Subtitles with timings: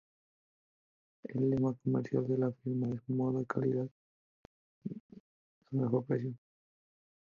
[1.25, 3.87] El lema comercial de la firma es "Moda y calidad
[4.89, 6.33] al mejor precio".